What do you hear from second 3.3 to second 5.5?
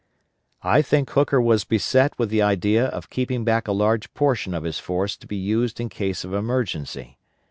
back a large portion of his force to be